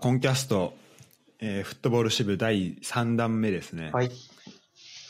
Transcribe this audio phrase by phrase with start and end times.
[0.00, 0.74] コンキャスト、
[1.40, 3.90] えーフットボール支部第3弾目ですね。。
[3.92, 4.10] はいい。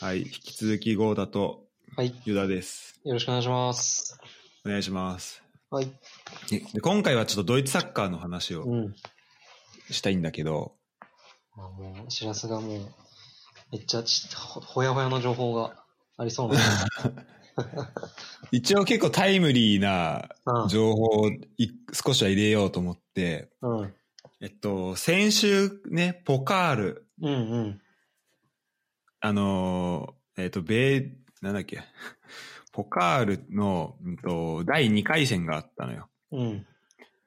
[0.01, 0.21] はい。
[0.21, 1.65] 引き続き、ゴーダと
[1.95, 2.19] はい。
[2.25, 2.99] ユダです。
[3.03, 4.19] よろしくお願いします。
[4.65, 5.43] お願いします。
[5.69, 5.85] はい。
[6.49, 8.95] でで今回はちょっとドイツサッカーの話をうん。
[9.91, 10.73] したいんだけど、
[11.55, 12.79] まあ、もう、しらすがもう、
[13.71, 15.83] めっちゃちほほやほやの情報が
[16.17, 16.59] ありそうな。
[18.51, 23.93] 一応結構タイムリーなうん情報をい少しは入れようと思って、うん。
[24.41, 27.81] えっと、先週ね、ポカール、うんうん。
[29.19, 31.83] あのーえっと、米、なんだっけ、
[32.71, 36.09] ポカールの、うんと、第2回戦があったのよ。
[36.31, 36.67] うん。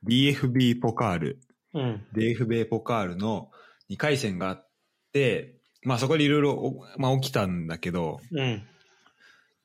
[0.08, 1.40] DFB ポカール、
[1.74, 2.06] うん。
[2.14, 3.50] DFB ポカールの
[3.90, 4.68] 2回戦があっ
[5.12, 8.66] て、まあそこでいろいろ、まあ、起きたんだけど、うん。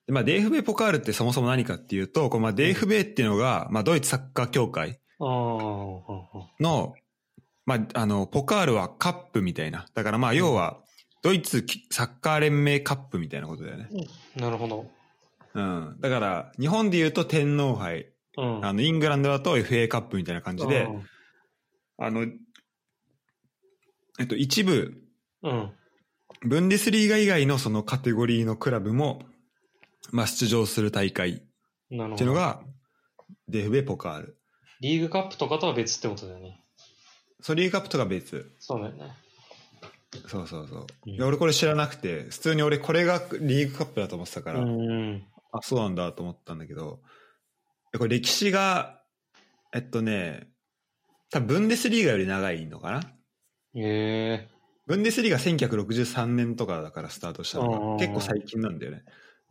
[0.05, 6.93] でまあ DFB ポカールってそもそも何かっていうと、こうまあ DFB っていうのが、まあドイツサッカー協会の、
[7.67, 9.85] まああの、ポカールはカップみたいな。
[9.93, 10.79] だからまあ要は、
[11.21, 13.89] ドイツサッカー連盟カップみたいなことだよね。
[14.37, 14.89] なるほど。
[15.53, 15.97] うん。
[15.99, 18.65] だから、日本で言うと天皇杯、うん。
[18.65, 20.87] あの、イングランドだと FA カップみたいな感じで、
[21.97, 22.25] あの、
[24.19, 24.93] えっと、一部、
[25.43, 25.71] うん。
[26.43, 29.23] ブンデスリーガ以外のそのカテゴリーのクラブも、
[30.11, 31.43] まあ出場する大会
[31.91, 32.15] なるほど。
[32.15, 32.61] っていうのが、
[33.49, 34.37] DFB ポカール。
[34.79, 36.61] リーグカップとかとは別ってことだよね。
[37.41, 38.55] ソリーカップとか別。
[38.59, 39.13] そうだよね。
[40.27, 40.87] そうそうそう。
[41.23, 45.23] 俺これ知らなくて、普通に俺これがリーグカップだと思ってたから、うん。
[45.51, 47.01] あ、そうなんだと思ったんだけど、
[47.97, 49.01] これ歴史が、
[49.73, 50.49] えっとね、
[51.29, 53.01] 多分ブンデスリーガより長いのかな？
[53.75, 54.49] ええ
[54.87, 59.03] ブンデスリーガ1963年とかだからスタートしたのうんが結構最近なんだよね。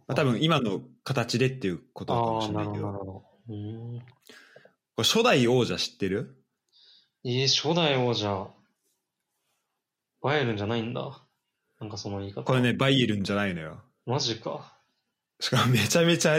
[0.09, 3.25] まあ、多分今の形でっていうことかもしれなけど、ないるほど、なるほど。
[3.49, 3.99] うん。
[3.99, 4.05] こ
[4.99, 6.36] れ初代王者知ってる？
[7.29, 8.47] ええ初代王者、
[10.23, 11.27] バイエルンじゃないんだ。
[11.81, 12.45] なんかその言い方。
[12.45, 13.83] これね、バイエルンじゃないのよ。
[14.07, 14.79] マジか。
[15.41, 16.37] しかもめちゃめちゃ、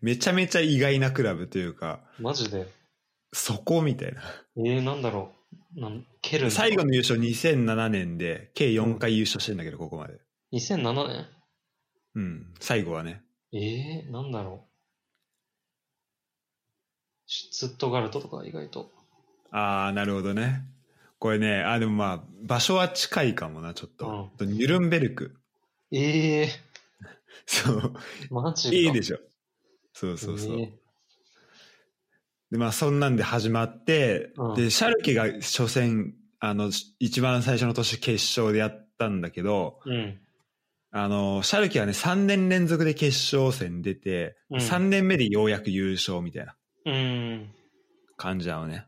[0.00, 2.68] めちゃめちゃ意外なクラブというか、マジで。
[3.32, 4.22] そこみたいな。
[4.56, 5.32] えー、なんだろ
[5.74, 5.80] う。
[5.80, 10.20] なんケル最後の優勝2007年で、計4回優勝してんだけど、ここまで。
[10.52, 11.26] 2007年
[12.14, 13.24] うん、最後はね。
[13.52, 14.70] えー、なんだろう。
[17.26, 18.99] シュツットガルトとか意外と。
[19.50, 20.64] あー、なるほどね。
[21.18, 24.30] これね、あ、でもまあ、場所は近いかもな、ちょっと。
[24.40, 25.36] ニュルンベルク。
[25.92, 26.48] え
[27.46, 27.76] そう。
[28.30, 28.74] ー、マジか。
[28.74, 29.18] いいでしょ。
[29.92, 30.60] そうそうそう。
[30.60, 30.72] え
[32.50, 40.20] で、まあ、そんなんで始まって、うんで、シャルケが初戦、あの、一番最初の年決勝でやったんだけど、ーうん。
[40.92, 46.56] あの、シャルケはね、3年連続で決勝戦出て、うん3年目でようやく優勝みたいな
[46.86, 47.54] うん。
[48.16, 48.86] 感じなのね。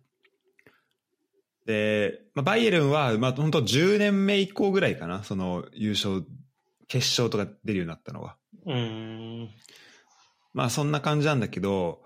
[1.66, 6.24] で、まあ、バイエルンは、まあ、本当10年目以降ぐらいかな、その優勝、
[6.88, 8.36] 決勝とか出るようになったのは。
[8.66, 9.50] うん。
[10.54, 12.02] まあ、そんな感じなんだけど、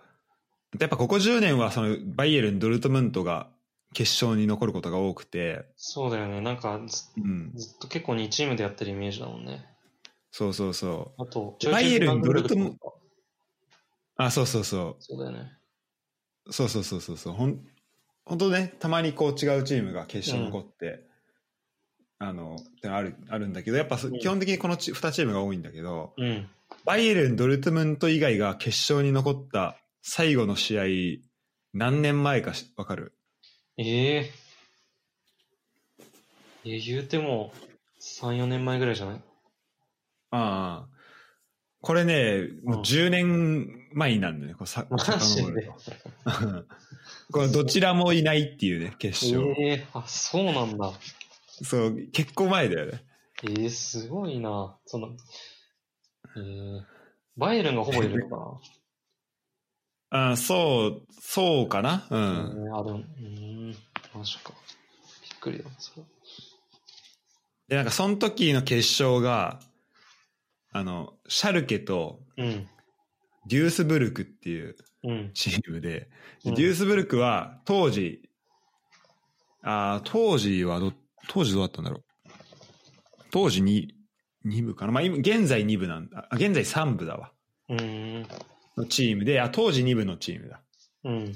[0.79, 3.51] やっぱここ10年は、その、バイエルン、ドルトムントが
[3.95, 6.41] 決勝に残ることが多くて、そうだよね。
[6.41, 7.53] なんかず、うん。
[7.55, 9.65] ずっと結構2チームでやってるイメージだもんね。
[10.31, 11.23] そうそうそう。
[11.23, 13.01] あと、バイエルンドルトムンント。
[14.17, 15.53] あ、そうそうそそうだよね。
[16.47, 16.53] う。
[16.53, 17.33] そうそうそうそうそう。
[17.33, 17.65] ほん、
[18.27, 21.05] 本当ね、たまにこう違うチームが決勝に残って、
[22.19, 26.49] あの、ってのある、あるんだけど、やっぱ基本的にこのち2チームが多いんだけど、うん。
[26.85, 30.85] バイエルン、ドルトムント以外が決勝に残った最後の試合、
[31.73, 33.13] 何年前かしわかる？
[33.77, 33.85] え
[34.17, 34.31] え
[36.65, 37.53] えー、言うても、
[38.01, 39.15] 3、4年前ぐらいじゃない？
[39.17, 39.21] あ
[40.33, 40.66] あ。
[41.87, 44.87] これね、もう10年前になるんだよね、こうさ。
[47.31, 49.55] これどちらもいないっていうね、決勝。
[49.57, 50.93] ええあ、そうなんだ。
[51.47, 53.05] そう、結構前だよね。
[53.45, 54.77] ええすごいな。
[54.85, 55.11] その、
[56.37, 56.83] ええ
[57.37, 58.61] バイエルンがほぼいるのか
[60.11, 62.05] ああそう、そうかな？
[62.11, 62.67] うな、ん。
[62.67, 63.77] えーあ、でも、うーん、
[64.13, 64.53] マジか。
[65.23, 66.03] びっくりだな、それ。
[67.69, 69.61] で、なんかその時の決勝が、
[70.77, 72.69] あの、シャルケとうん、
[73.47, 76.11] デュースブルクっていううん、チームで、
[76.45, 78.29] うんデュースブルクは当時、
[79.63, 80.93] ああ、当時はど、
[81.29, 82.31] 当時どうだったんだろう。
[83.31, 83.95] 当時に、
[84.45, 84.93] 2部かな。
[84.93, 86.29] まあ今、現在2部なんだ。
[86.31, 87.33] あ、現在3部だわ。
[87.69, 88.27] うーん、
[88.77, 90.63] のチームで、あ、当時2部のチームだ。
[91.05, 91.33] うん、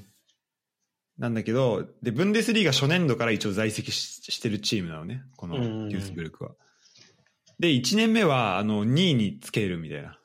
[1.18, 5.22] なんだけど、で、ブンデスリーガ初年度から一応在籍ししてるチームなのね。
[5.36, 6.52] このうんデュースブルクは。
[7.60, 10.18] で、1年目は、あの、2位につけるみたいな。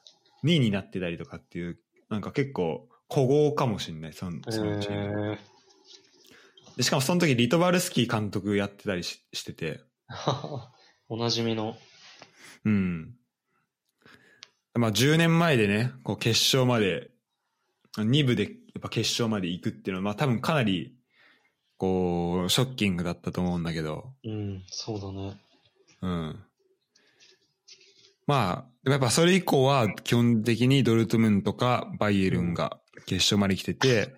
[0.46, 1.78] 2位になってたりとかっていう、
[2.10, 5.34] なんか結構、古豪かもしんない、そのそのチーム。
[5.34, 5.56] え
[6.78, 9.82] でしかもその時リトバルスキー監督やってたりししてて、
[11.08, 11.78] おなじみの。
[12.64, 13.16] うん。
[14.74, 17.12] まあ10年前でね、こう決勝まで、
[17.98, 18.50] 2部でや
[18.80, 20.98] っぱ決勝まで行くっていうのは、まあ多分かなり、
[21.78, 25.38] こう、ショッキングだったと思うんだけど、うん、そうだね。
[26.02, 26.46] うん。
[28.27, 34.16] まあ、でもやっぱそれ以降は基本的にドルトムントかバイエルンが決勝まで来てて、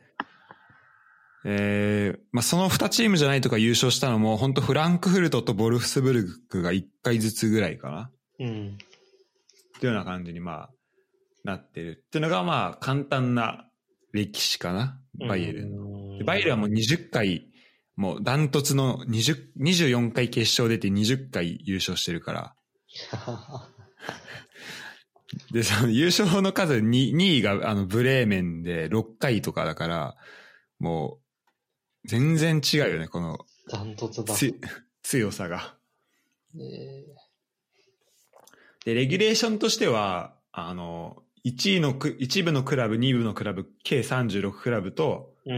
[1.46, 8.12] えー、まあその2チームじゃないとか優勝したのも、本当フランクフルトとボルフスブルクが1回ずつぐらいかな。
[8.40, 8.78] うん。
[9.78, 10.70] っていうような感じにまあ、
[11.44, 13.70] なってるっていうのがまあ簡単な
[14.12, 15.00] 歴史かな。
[15.28, 17.48] バイエルンバイエルンはもう20回、
[17.96, 22.56] もうダントツの20 24回決勝出て20回優勝してるから。
[25.52, 30.16] で、その優勝の数 2, 2位があのブレーメンで6回とかだから、
[30.80, 31.20] も
[32.06, 33.40] う全然違うよね、この
[33.70, 34.34] ダントツだ。
[34.34, 34.56] つ
[35.04, 35.76] 強さが。
[36.56, 37.06] え
[38.86, 45.52] で、レギュレーションとしては、あの、1位のく、1部のクラブ、2部のクラブ、計36クラブと、ー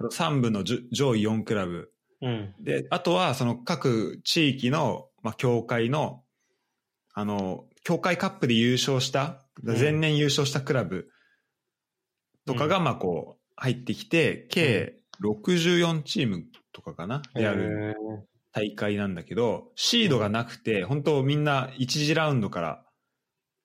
[0.00, 0.08] うん。
[0.08, 1.92] 3部の上位4クラブ。
[2.20, 2.54] うん。
[2.58, 6.24] で、あとはその各地域の、まあ、協会の、
[7.14, 11.08] あの、協会カップで優勝した、ん前年優勝したクラブ
[12.46, 22.84] とかが、まあこう、入ってきて、計64チームとかかな、であるえ大会なんだけど、シードがなくて、本当みんな1次ラウンドから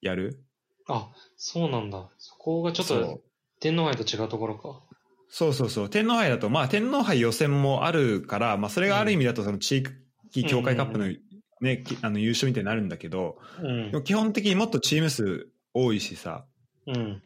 [0.02, 0.44] やる。
[0.88, 2.10] ーあ、そうなんだ。
[2.18, 3.22] そこがちょっと
[3.60, 4.82] 天皇杯と違うところか。
[5.30, 5.90] そうそうそう。
[5.90, 9.86] 天皇杯だと、まあ天皇杯予選もあるから、まあそれがある意味だとその地
[10.32, 11.22] 域協会カップのうん
[11.62, 14.04] ね、きあの優勝みたいになるんだけど、うん。
[14.04, 16.46] 基本的にもっとチーム数多いしさ、
[16.86, 17.24] うん。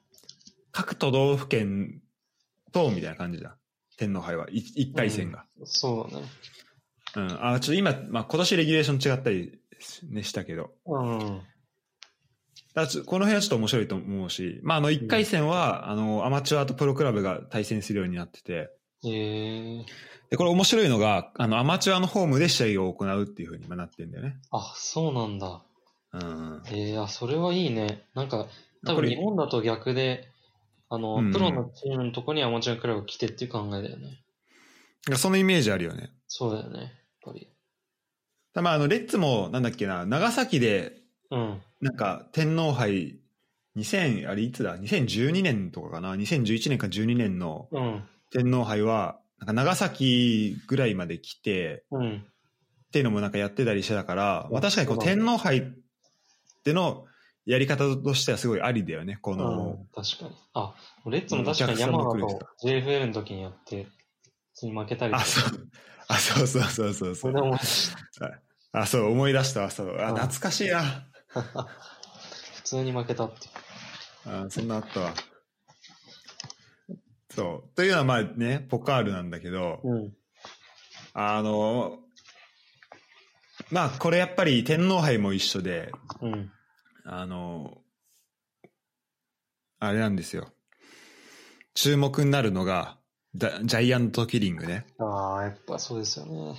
[0.72, 2.02] 各都道府県
[2.72, 3.58] と、みたいな感じだ。
[3.98, 5.46] 天皇杯は、い一回戦が。
[5.64, 6.26] そうだね。
[7.16, 7.54] うん。
[7.54, 9.60] あ、ちょっと今、まあ今年レギュレーション違ったり、
[10.10, 10.72] ね、したけど。
[10.86, 11.42] うん。
[12.74, 18.70] だこの辺はちょっと面白いと思うし、まああの一回戦は、あの、アマチュアとプロクラブが対戦するようになってて、
[19.04, 19.86] ええ
[20.32, 24.38] で、これ面白いのが、あの、アマチュアのホームで試合を行うっていうふうに今なってんだよね。
[24.50, 25.62] あ、そうなんだ。
[26.14, 26.62] うん。
[26.72, 28.06] ええあ、それはいいね。
[28.16, 28.48] なんか、
[28.86, 30.30] 多分日本だと逆で、
[30.90, 34.24] あの、うんプロのチームのとこにアマチュアクラブが来てっていう考えだよね。
[35.18, 36.12] そのイメージあるよね。
[36.28, 36.80] そうだよね。
[36.80, 36.90] やっ
[37.24, 37.50] ぱり。
[38.54, 40.94] たまあ、あの、レッツも、なんだっけな、長崎で、
[41.30, 41.62] うん。
[41.82, 43.20] なんか、天皇杯、
[43.76, 48.04] 2000、あれいつだ ?2012 年とかかな ?2011 年か12年のうん。
[48.32, 52.18] 天皇杯は、なんか長崎ぐらいまで来て、うん。
[52.18, 55.64] っていうのもなんかやってたりしてたから、まあ、確かにこう天皇杯っ
[56.64, 57.06] ての
[57.46, 60.36] やり方としてはすごいありだよね、この、うん、確かに。
[60.54, 60.76] あ、
[61.08, 63.90] レッツも確かに山形と JFL の時にやって、普
[64.56, 65.68] 通に負けたりあ、そう、
[66.08, 68.40] あ、そうそうそうそうそうそれで思い出した。
[68.74, 69.98] あ、そう、思い出したわ、そう。
[70.00, 71.08] あ、うん懐かしいな。
[72.56, 74.46] 普通に負けたっていう。
[74.46, 75.14] あそんなあったわ。
[77.34, 77.76] そう。
[77.76, 80.14] というのはまあね、ポカールなんだけど、うん。
[81.14, 82.00] あの、
[83.70, 85.92] まあこれやっぱり天皇杯も一緒で、
[86.22, 86.52] うん。
[87.06, 87.78] あの、
[89.80, 90.52] あれなんですよ。
[91.74, 92.98] 注目になるのが、
[93.36, 94.86] ダジャイアントキリングね。
[95.00, 96.56] ああ、やっぱそうですよね。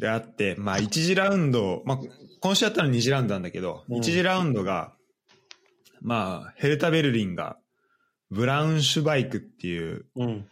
[0.00, 1.98] であって、まあ1次ラウンド、まあ
[2.40, 4.92] 今週やったの2次ラウンドなんだけど、うん1次ラウンドが、
[6.02, 7.56] まあヘルタ・ベルリンが、
[8.30, 10.48] ブラウンシュバイクっていう、うん。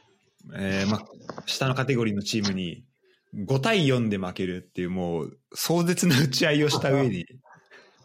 [0.55, 1.03] えーまあ、
[1.47, 2.85] 下のカテゴリーのチームに
[3.35, 7.25] 5対4で負けるっていうもう壮絶な打ち合いをした上に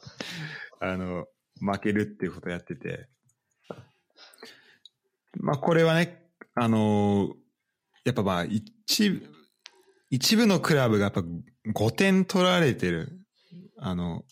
[0.80, 1.26] あの
[1.60, 3.08] 負けるっていうことをやってて。
[5.40, 7.36] まあこれはねあの
[8.04, 9.28] やっぱまあ一部
[10.10, 13.20] 一部のクラブがやっぱ5点取られてる
[13.78, 14.24] あの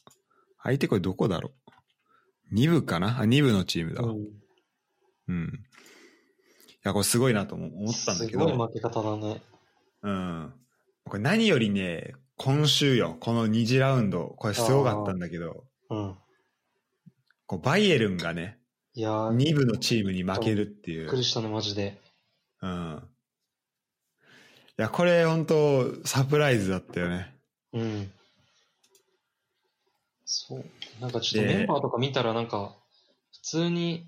[0.63, 1.51] 相手これどこだろ
[2.51, 3.19] う？2部かな？
[3.19, 4.01] あ2部のチームだ。
[4.01, 4.44] わうん
[5.27, 5.45] うん。
[5.45, 9.41] いや、これすごいなと思思ったんだけど、すごい負け方だね。
[10.03, 10.53] うん。
[11.05, 16.15] これ何よりね、今週よ、この2次ラウンド、これすごかったんだけど、うん。
[17.47, 18.59] こうバイエルンがね、
[18.93, 21.01] いやー、2部のチームに負けるっていう。
[21.01, 21.99] びっくりしたね、マジで。
[22.61, 23.03] うん。
[24.77, 27.35] いや、これ本当サプライズだったよね。
[27.73, 28.11] うん。
[30.23, 30.65] そう。
[31.01, 32.75] なんかちょっとでメンバーとか見たらなんか、
[33.33, 34.07] 普通に、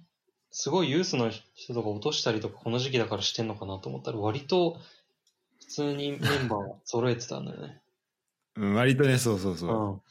[0.52, 4.80] すごいユースの人とか落としたりとかこの時期だからしてんのかなと思ったら割と
[5.60, 7.82] 普通にメンバー揃えてたんだよね。
[8.56, 9.70] うん、割とね、そうそうそう。
[9.70, 10.02] うん。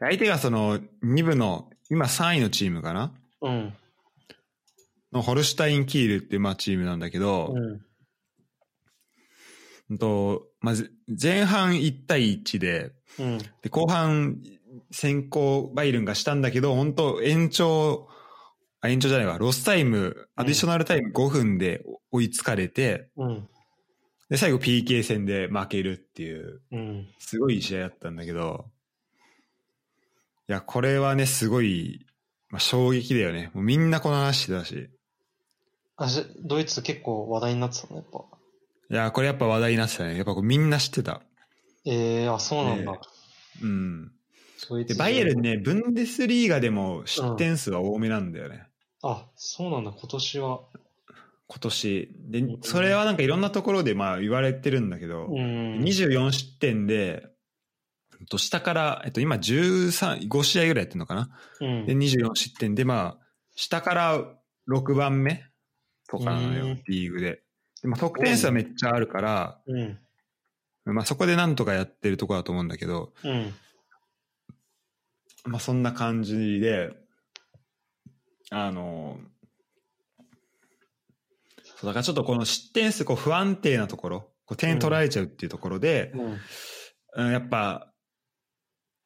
[0.00, 3.12] 相手がその2部の、今3位のチームかな？
[3.42, 3.74] うん。
[5.12, 7.80] のホルシュタイン・キールっていうまあチームなんだけど、うん。
[9.90, 10.90] うんと、まず、
[11.22, 13.38] 前半1対1で、うん。
[13.38, 14.42] で、後半、
[14.90, 18.08] 先行バイルンがしたんだけど、本当延長、
[18.82, 23.48] あ、延長じゃないわ、ロスタイム、アディショナルタイム5分で追いつかれて、うん。
[24.28, 27.08] で、最後 PK 戦で負けるっていう、うん。
[27.20, 28.66] すごい試合だったんだけど、
[30.48, 32.04] いや、これはね、すごい、
[32.50, 33.52] まあ、衝撃だよね。
[33.54, 34.90] もうみんなこの話してたし。
[35.96, 36.08] あ、
[36.44, 38.18] ドイツ結構話題になってたの、やっぱ。
[38.90, 40.16] いや、これやっぱ話題になってたね。
[40.16, 41.22] やっぱこうみんな知ってた。
[41.84, 42.92] ええあ、そうなんだ。
[42.92, 42.98] ね
[43.62, 44.12] うん。
[44.98, 48.66] バイエルンね、ブンデスリーガでも失点数は多めなんだよね。
[49.02, 50.60] あ、そうなんだ、今年は。
[51.48, 52.08] 今年。
[52.30, 55.80] でう、んそれはなんかいろんなところでまあ言われてるんだけど、うん。
[55.80, 57.26] 24失点で、
[58.20, 61.30] えっと下から、えっと今13、5試合ぐらいやってるのかな？
[61.60, 64.24] うんで、24失点で、まあ、下から
[64.68, 65.44] 6番目
[66.08, 67.42] とかなのようん、リーグで。
[67.82, 69.98] でまあ、得点数はめっちゃあるから、うん。
[70.84, 73.52] まあそこでなんとかやってるところだと思うんだけど、うん。
[75.44, 77.01] まあそんな感じで、
[78.54, 79.18] あの、
[81.76, 86.38] そうだからちょっとこの失点数こう不安定なところ、こう点取られちゃうっていうところで、うん。
[87.14, 87.92] うんやっぱ、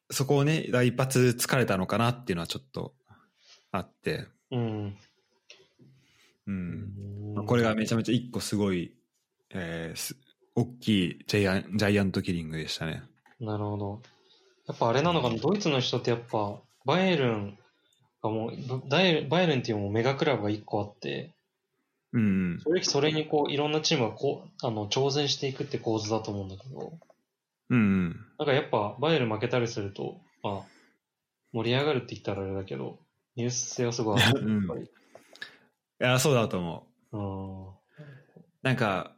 [0.09, 2.93] そこをね、一発疲れたのかなっていうのはちょっと
[3.71, 4.97] あって、うん。
[6.47, 6.93] うん。
[7.37, 8.95] うんこれがめちゃめちゃ一個すごい、
[9.51, 10.15] えーす、
[10.55, 13.03] 大きいジャイアンジャイアントキリングでしたね。
[13.39, 14.01] なるほど。
[14.67, 17.59] やっぱあれなのかな、ドイツの人ってやっぱ、バイエルン
[18.27, 21.33] がもう、バイエルンバイエルンっていうもうメガクラブが一個あって、
[22.13, 22.59] うん。
[22.63, 26.93] 正直それにこう、いろんなチームがこう、あの、挑戦していくって構図だと思うんだけど、
[27.69, 28.09] うん。
[28.39, 30.61] なんかやっぱ、バイエルン負けたりすると、まあ、
[31.51, 32.99] 盛り上がるって言ったらあれだけど、
[33.35, 34.41] ニュース性はすごいある。
[34.41, 34.81] うんやっぱり。
[34.83, 34.87] い
[35.99, 37.17] や、そうだと思う。
[37.17, 37.67] うん。
[38.63, 39.13] なんか、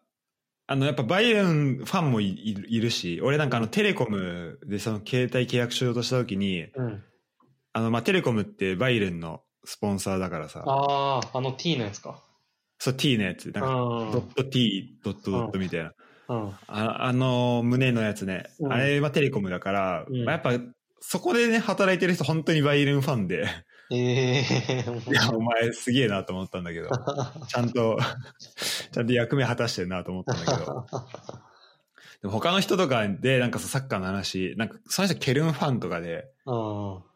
[0.68, 7.04] あの、やっぱバイエルンファンもいいるいるし、俺なんかあのテレコムでその携帯契約しようとした時に、うん。
[7.80, 12.22] あの、まあ、テレコムってバイエルンのスポンサーだからさ、ああ、あの T のやつか。
[12.78, 14.12] そう T のやつ、なんか、うん。
[14.12, 15.94] ドット T、ドットドットみたいな。
[16.28, 16.50] うん。
[16.68, 20.52] ああの胸のやつね、うんあれはテレコムだから、うんまあ、やっぱ
[21.00, 23.48] そこでね、働いてる人本当にバイエルンファンで、
[23.92, 26.90] ええ いや、お前すげえなと思ったんだけど、
[27.48, 27.98] ちゃんと、
[28.92, 30.86] ちゃんと役目果たしてるなと思ったんだけど、
[32.22, 37.09] でも他の人とかで、なんかそうサッカーの話、なんかその人ケルンファンとかで、うん。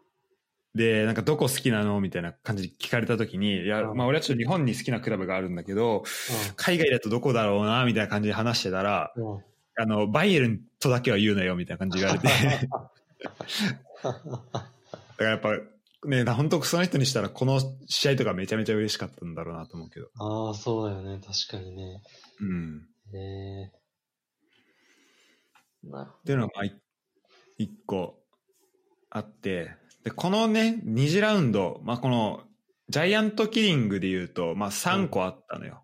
[0.76, 2.02] で、なんかどこ好きなの？
[2.02, 6.04] みたいな感じで聞かれた時に、いや、うんまあ俺はちょっと日本に好きなクラブがあるんだけど、
[6.56, 7.86] 海外だとどこだろうな？
[7.86, 9.14] みたいな感じで話してたら。
[9.76, 14.70] あの、バイエルンとだけは言うなよみたいな感じで言われて、 だか
[15.18, 15.58] らやっぱ、
[16.06, 20.10] ね、本当その人にしたらこの試合とかめちゃめちゃ嬉しかったんだろうなと思うけど。
[20.20, 21.20] ああ、そうだよね。
[21.26, 22.04] 確かにね。
[22.40, 22.88] うん。
[23.16, 23.72] ええ
[25.86, 26.80] っていうのがまあい
[27.58, 28.24] 一個
[29.10, 32.42] あって、で、このね、二次ラウンド、まあこの
[32.90, 35.84] ジャイアントキリングで言うと、まあ3個あったのよ。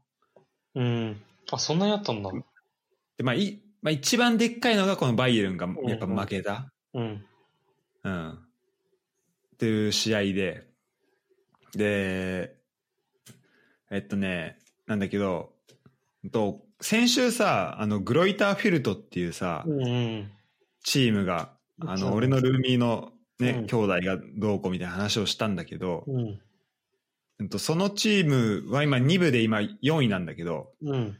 [0.76, 1.22] うん。
[1.52, 2.32] あ、そんなにあったんだ。
[3.18, 6.72] で、まあい、まあ一番でっかいのがこのバイエルンがやっぱ負けた。
[6.94, 7.26] うん。
[8.04, 8.32] うん。
[8.32, 8.36] っ
[9.58, 10.68] ていう試合で、
[11.74, 12.56] で、
[13.92, 15.54] えっとね、なんだけど、
[16.32, 20.32] と先週さ、あの、グロイターフィルトっていうさ、うんうん。
[20.84, 26.40] チームが、あの、俺のルーミーのね、うん兄弟がどうこうみたいな話をしたんだけど、うん。
[27.42, 31.18] えっと、そのチームは今2部で今4位なんだけど、うん。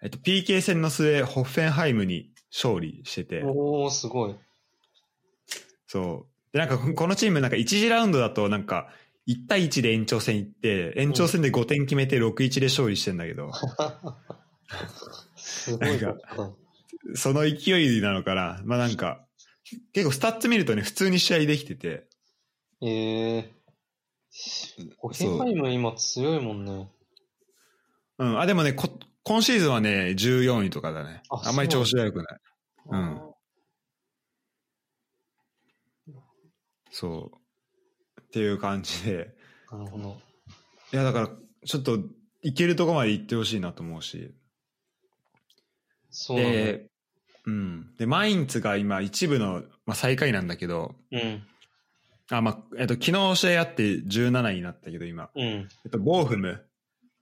[0.00, 4.36] えっと、PK 戦の末、ホッフェンハイムに勝利してて、おー、すごい。
[5.86, 6.52] そう。
[6.52, 8.88] で、なんか、このチーム、なんか1次ラウンドだと、なんか、
[9.28, 13.52] 1対1で延長戦行って、延長戦で5点決めて6-1で勝利してんだけど、
[15.36, 16.50] すごいだった。
[17.14, 18.60] その勢いなのかな。
[18.64, 19.24] まあなんか、
[19.92, 22.06] 結構スタッツ見るとね、普通に試合できてて、
[22.80, 23.52] ええ
[24.98, 26.90] ホヘンハイム今強いもんね。
[28.18, 28.40] うん。
[28.40, 28.88] あ、でもね、こ
[29.24, 31.22] 今シーズンはね、14位とかだね。
[31.30, 32.38] ああんまり調子悪くない。
[32.90, 33.32] うんあ
[36.92, 37.32] そ
[38.18, 38.20] う。
[38.20, 39.34] っていう感じで。
[39.70, 40.20] ーなるほど。
[40.92, 41.30] いや、だから、
[41.64, 41.98] ちょっと、
[42.42, 44.34] いけるとこまで行ってほしいなと思うし。
[46.10, 46.91] そうだね。
[47.44, 47.94] で、うん。
[47.96, 51.42] で、マインツが今、一部の、まあ、最下位なんだけど、うん。
[52.30, 55.30] あ、まあ、えっと、昨日試合あって17位になったけど、今。
[55.34, 55.44] うん。
[55.44, 56.64] えっと、ボーフム、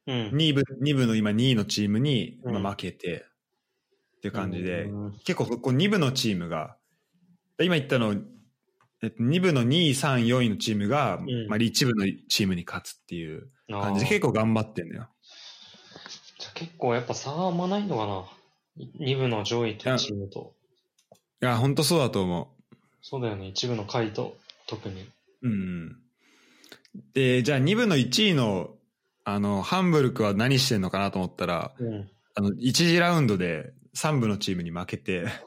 [0.06, 0.28] うん。
[0.28, 3.26] 2部、二部の今2位のチームに、うんまあ、負けて、
[4.18, 6.76] っていう感じで、うん結構、こう2部のチームが、
[7.60, 8.14] 今言ったの、
[9.02, 15.08] えっと、2部の2位、3位、4位のチームが、んまあ、1部のチームに勝つっていう感じで、結構頑張ってんのよ。
[16.38, 18.39] じゃあ結構やっぱ差はあんまないのかな
[18.98, 20.54] 2部の上位とチームと。
[21.42, 22.54] いや、本当そうだと思
[23.02, 23.48] そうだよね。
[23.48, 25.02] 一部の下位と、特に。
[25.42, 25.48] う。
[25.48, 25.96] うん。
[27.14, 28.74] で、じゃあ2部の1位の、
[29.24, 32.10] あの、ハンブルクは何してんのかなと思ったら、うん。
[32.34, 35.26] あの、1次ラウンドで3部のチームに負けて、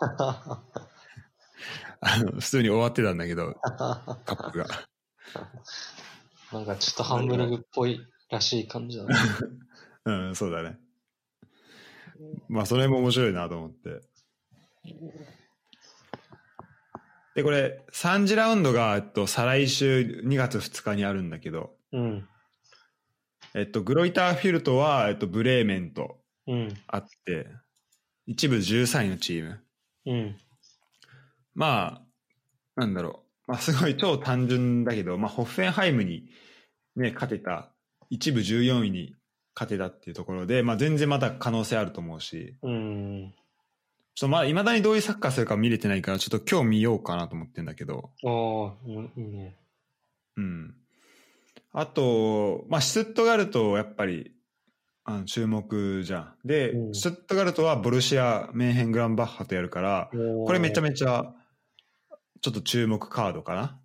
[2.01, 4.67] あの、普通に終わってたんだけど、カップが。
[6.51, 9.15] なんかちょっとハンブルグっぽいらしい感じだね。
[10.05, 10.77] うん、そうだね。
[12.49, 14.01] まあ、それも面白いなと思って。
[17.35, 22.27] で、これ、3次ラウンドが、えっと、再来週2月2日にあるんだけど、うん。
[23.55, 26.73] えっと、グロイターフィルトは、えっと、ブレーメンとうん。
[26.87, 27.47] あって、
[28.25, 29.63] 一部13位のチーム。
[30.05, 30.37] うん。
[31.55, 32.03] ま
[32.75, 33.51] あ、なんだろう。
[33.51, 36.29] まあ、すごい超単純だけど、まあ、ホッフェンハイムに
[36.95, 37.71] ね、勝てた、
[38.09, 39.15] 一部14位に
[39.55, 43.33] 勝てたっていうところで、まあ、全然まだ可能性あると思うし、うん。
[44.15, 49.55] ちょっとまあ、未だにどういうサッカーするか見れてないから、ちょっと今日見ようかなと思ってんだけど、ああ、うんいいね。
[50.37, 50.75] うん。
[51.71, 54.31] あと、まあ、シュツットガルト、やっぱり、
[55.05, 56.35] あの注目じゃん。
[56.45, 61.33] で、うんシュツットガルトはボルシア・メンヘングランバッハとやるから、ここれめちゃちめちゃ、
[62.41, 63.61] ちょっと注目カードかな。
[63.61, 63.79] ゃ。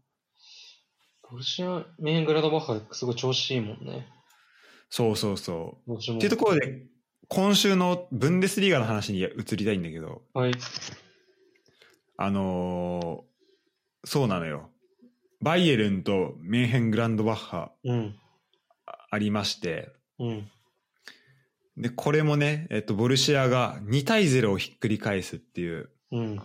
[1.30, 4.06] ボルシア、メイングラドバッハすごい調子いいもんね。
[4.90, 5.92] そうそうそう。
[5.92, 6.86] どっていうところで、
[7.28, 10.52] 今週のブンデスリーガの話に移りたいんだけど、はい。
[12.16, 13.28] あのー
[14.04, 14.70] そうなのよ。
[15.40, 18.16] バイエルンとメンヘングランドバッハうん。
[18.86, 20.50] あありまして、うん。
[21.76, 26.40] で、これもね、えっと、ボルシアが2対0をひっくり返すっていう、うん。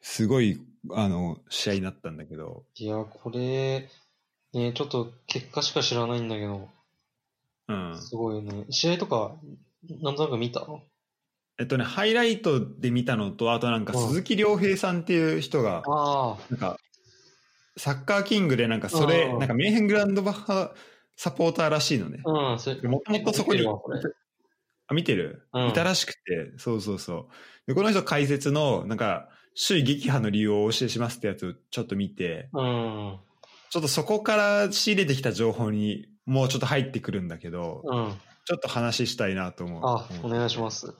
[0.00, 3.88] すごい、あの、試合になったんだけど、いや、これ、
[4.52, 6.68] ね、ちょっと結果しか知らないんだけど、
[7.68, 7.98] うん。
[8.00, 8.64] すごいね。
[8.70, 9.36] 試合とか、
[10.02, 10.66] なんとなく見た？
[11.58, 16.78] えっとね、ハイライトで見たのと、あとなんかうん鈴木亮平さんっていう人が、あなんか、
[17.76, 20.72] サッカーキングでなんかそれ、うんなんかメンヘングランドバッハ
[21.16, 22.20] サポーターらしいのね。
[22.24, 23.66] あ、うん、それ、もともとそこに
[24.86, 27.28] あ、見てる、うんいたらしくて、そうそうそ
[27.66, 27.68] う。
[27.68, 33.18] で、この人解説の、なんか、首位撃破の理由をお教えしますってやつをちょっと見て、うん。
[33.70, 38.14] ちょっとそこから仕入れてきた情報にもうちょっと入ってくるんだけど、うん。
[38.46, 39.82] ちょっと話したいなと思う。
[39.84, 40.60] あ、お願いしす。
[40.60, 40.94] ます。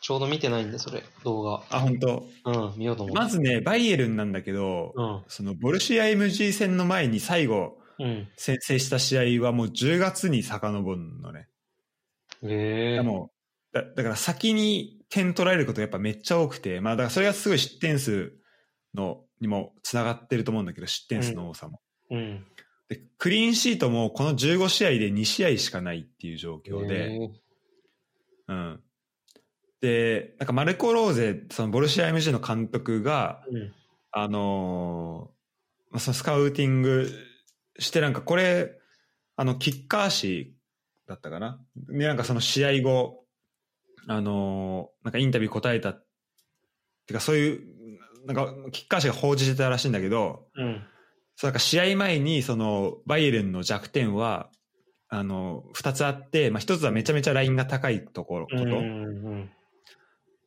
[0.00, 1.62] ちょうど見てないんで、それ、動画。
[1.70, 2.26] あ、本当？
[2.44, 3.20] うん、見ようと思って。
[3.20, 5.22] まずね、バイエルンなんだけど、うん。
[5.28, 8.28] そのボルシア MG 戦の前に最後、うん。
[8.36, 11.48] 先制した試合はもう10月に遡るのね。
[12.42, 13.30] ええでも
[13.72, 18.34] だだから先に点取られることがやっぱめっちゃ多くて、まあだからそれがすごい失点数
[18.94, 21.80] のにもつながってると思うんだけど、失点数の多さも。
[22.10, 22.46] うん。
[22.88, 27.30] で、クリーンシートもこの15試合で2試合しかないっていう状況で、え
[28.48, 28.80] うん。
[29.80, 33.74] で、なんかマルコ・ローゼ、そのボルシア MG の監督が、ーうん。
[34.12, 35.34] あのー
[35.90, 37.08] まあそのスカウティング
[37.78, 38.78] してなんかこれ、
[39.36, 40.56] あの、キッカー誌
[41.06, 41.60] だったかな？
[41.76, 43.24] で、なんかその試合後、
[44.08, 45.94] あのーなんかインタビュー答えた、
[47.06, 47.60] てかそういう、
[48.26, 50.82] なんかキッカー誌が報じてたらしいんだけど、うん。
[51.36, 54.50] そうなんか試合前にそのバイエルンの弱点は、
[55.08, 58.64] あの、二つあって、まあ一つはめちゃめちゃラインが高いところ、こと。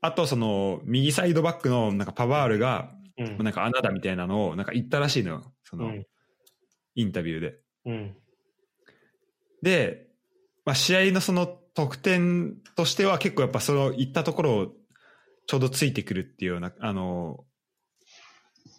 [0.02, 3.38] あとその右サイドバックのなんかパワールが、うん。
[3.44, 5.54] なんか穴だみたいなのをなんか言ったらしいのよ。
[5.64, 6.06] その、うん。
[6.96, 7.56] インタビューで。
[7.86, 8.16] うん。
[9.62, 10.08] で、
[10.66, 14.74] まあ、試合のその得点としては結構やっぱその言ったところを
[15.48, 17.46] ちょうどついてくるっていうような、あの、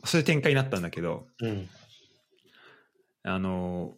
[0.05, 1.69] そういう展開になったんだけど、うん。
[3.25, 3.95] あの、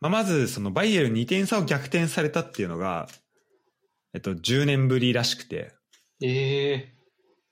[0.00, 3.08] まあ、まずそのバイエルン2点差を逆転されたっていうのが、
[4.14, 5.72] えっと、10年ぶりらしくて、
[6.22, 6.94] ええ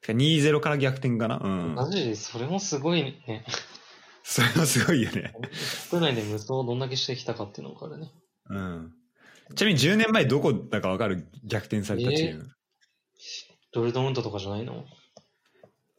[0.01, 1.41] てか2-0から逆転かな？
[1.43, 1.75] うん。
[1.75, 3.45] マジで、それもすごいね。
[4.23, 5.33] それもすごいよね。
[5.91, 8.11] 国内で無双をどんだけしてきたかっていうのがあるね。
[8.51, 8.95] うん。
[9.55, 11.27] ちなみに10年前どこだかわかる？
[11.45, 12.51] 逆転されたチーム。
[13.73, 14.85] ドルトムントとかじゃないの？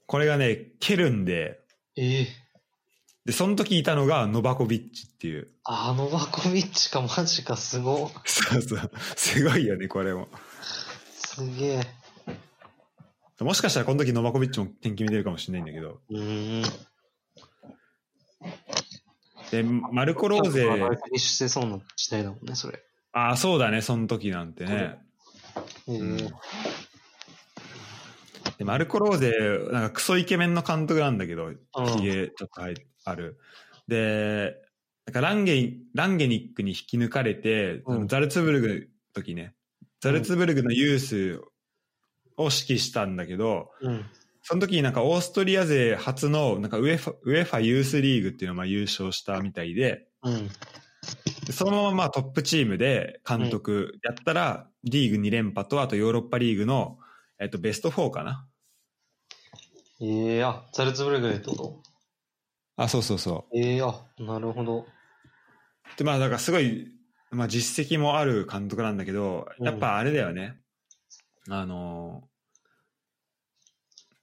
[0.05, 1.59] これがね、ケルンで、
[1.95, 2.27] ええ
[3.29, 5.49] で、その時いたのがノバコビッチっていう。
[5.63, 8.09] あノバコビッチか、マジか、すご。
[8.25, 8.91] そうそう。
[9.15, 10.27] すごいよね、これも。
[11.13, 11.81] すげえ。
[13.39, 15.99] もしかしたらこの時ノバコビッチも点決めてるかもしれないんだけど。
[16.09, 16.71] うーん。
[19.51, 22.83] で、マルコ・ローゼ、外国してそうな時代だもんね、それ。
[23.13, 24.99] ああ、そうだね、その時なんてね。
[25.87, 26.17] ええうん
[28.59, 29.31] で、マルコ・ローゼ、
[29.71, 33.39] なんかクソイケメンの監督なんだけど、ひげちょっと入ある。
[33.87, 34.57] で、
[35.05, 38.75] なんかランゲ、ランゲニックに引き抜かれて、うんザルツブルグの
[39.13, 39.55] 時ね、
[40.01, 41.41] ザルツブルグのユース
[42.35, 44.05] を指揮したんだけど、うん。
[44.43, 50.49] その時になんかオーストリア勢初のなんかウェファウェファユースリーグっていうのをまあ優勝したみたいで、うん。
[51.45, 56.97] でそのまままあトップチームで監督やったら、リーグ2連覇とあとヨーロッパリーグの、
[57.39, 58.48] えっと、ベスト4かな。
[60.01, 61.83] ええあ、ザルツブルグでってこと？
[62.77, 64.81] あ、そうそうそええあ、なるほど。
[64.81, 64.85] う。
[65.97, 66.87] で、まあだからすごい、
[67.31, 70.61] まあ実績もある監督なんだけど、やっぱあれだよね。
[71.49, 72.29] あのー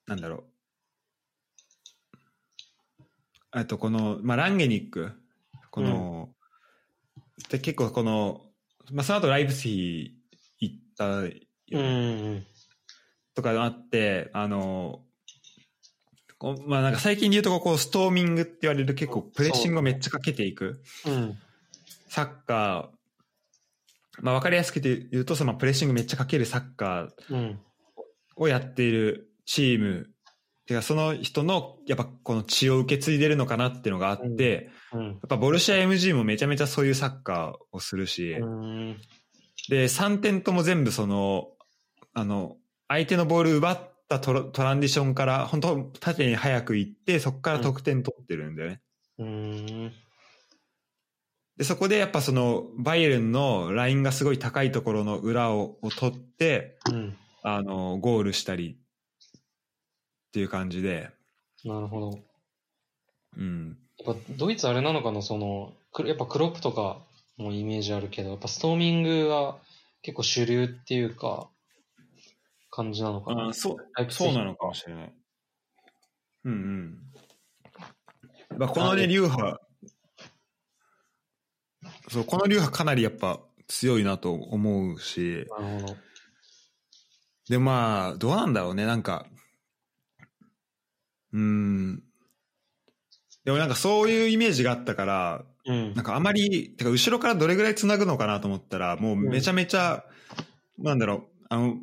[0.08, 0.44] なんだろう。
[3.50, 5.12] あとこの、まあランゲニック、
[5.70, 6.30] この、
[7.50, 8.46] で結構この、
[8.92, 10.14] まあその後ライブスヒ
[10.60, 11.40] 行ったよね
[11.72, 11.84] うんう
[12.36, 12.46] ん。
[13.34, 15.05] とかあって、あの、こう
[16.66, 21.38] まあなんか最近で言うとこうストーミングって言われる結構プレッシングをめっちゃかけていくうん。
[22.08, 27.60] サッカー、まあわかりやすく言うとそのプレッシングめっちゃかけるサッカーうん。
[28.36, 30.10] をやっているチーム、
[30.66, 35.06] てかその人のやっぱこの血を受け継いでるのかなっていうのがあって、うん。
[35.06, 38.96] やっぱボルシア MG もめちゃめちゃそういうサッカーをするし、うん。
[39.70, 41.48] で、3点とも全部その、
[42.12, 42.56] あの、
[42.88, 48.80] 相手のボール奪ったトラトランディションから、本当縦に早く行って、そこから得点取ってるんだよね。
[49.18, 49.92] うん。
[51.56, 57.16] で、そこでやっぱその、バイエルンのラインがすごい高いところの裏をを取って、うん。
[57.42, 61.10] あの、ゴールしたりっていう感じで、
[61.64, 62.18] なるほど。
[63.36, 63.78] うん。
[63.98, 66.98] やっぱドイツあれなのかな、その、くやっぱクロップとか
[67.36, 69.56] もイメージあるけど、やっぱストーミングが
[70.02, 71.48] 結構主流っていうか、
[72.76, 73.54] 感じなのかな。
[73.54, 75.14] そう、そうなのかもしれない。
[76.44, 76.56] うんう
[78.54, 78.58] ん。
[78.58, 79.60] まあ、このね、流派、
[82.08, 85.96] そう、この流派かなりやっぱ強いなと思うし、なるほど。
[87.48, 89.24] で、まあ、どうなんだろうね、なんか、
[91.32, 92.02] うーん。
[93.46, 96.04] でもなんかそういうイメージがあったから、うんなん。
[96.04, 100.04] かあまり、てか後ろからどれぐらい繋ぐのかなと思ったら、もうめちゃめちゃ、
[100.78, 101.76] なんだろう、あの、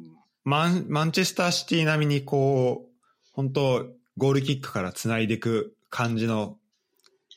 [0.44, 2.94] マン、マンチェスターシティ並みにこう、
[3.32, 6.58] 本当ゴールキックから繋いでいく感じの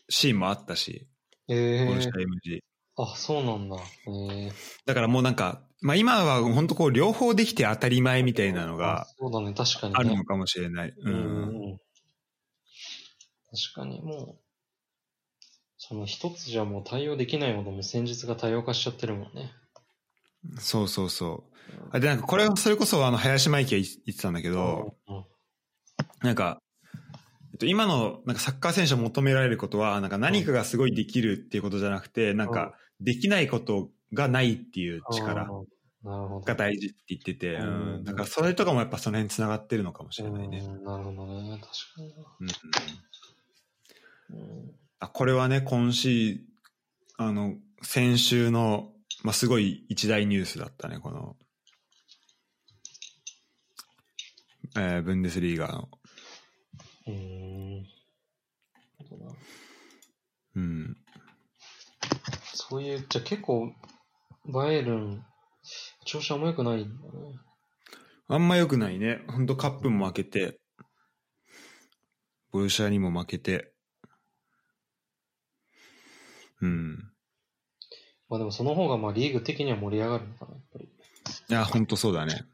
[0.08, 1.08] シーンもあったし、
[1.48, 2.60] えゴールシえャ MG。
[2.96, 3.76] あ、そうなんだ。
[4.08, 4.52] ええ
[4.86, 10.00] だからもうなんか、まあ今は本当こう両方できて当たり前みたいなのあがそうだね、確かに、ね。
[10.00, 10.88] あるのかもしれない。
[10.90, 11.48] ううんん。
[11.72, 11.78] うん。
[13.50, 14.40] 確かに、もう、
[15.78, 19.52] その一つじゃもう対応できないほどもう戦術が多様化しちゃってるもんね。
[20.58, 21.55] そうそうそう。
[21.90, 25.24] あで、なんかこれはそれこそあの林真紀が言ってたんだけど、うん
[26.22, 26.60] なんか、
[27.52, 35.48] えっと、今のなんかサッカー選手を求められることは、なんか何かがすごいできるっていうことじゃなくて、なんかできないことがないっていう力。
[36.06, 37.94] が大事って言ってて、うん。
[37.94, 40.58] うん、だからそれとかもやっぱその辺繋がってるのかもしれないね。
[40.58, 41.60] うんなるほどね。
[41.60, 42.02] 確か
[42.40, 42.50] に
[44.30, 44.70] うん。
[45.00, 46.38] あこれはね、今週、
[47.16, 48.92] あの、先週の、
[49.24, 51.36] まあ、すごい一大ニュースだったね、この、
[54.78, 55.88] えーブンデスリーガの。
[57.06, 57.86] うーん。
[59.08, 59.16] そ
[60.56, 60.96] うん。
[62.54, 63.72] そういう、じゃあ結構、
[64.44, 65.24] バイエルン、
[66.04, 67.38] 調子あんま良くないんだね。
[68.28, 69.22] あんま良くないね。
[69.28, 70.60] ほんとカップも負けて、
[72.52, 73.72] ボルシアにも負けて。
[76.60, 77.12] うん。
[78.28, 80.84] まあでもその方がまあリーグ的には盛り上がるのかな、やっぱり。
[80.84, 82.44] いや、ほんとそうだね。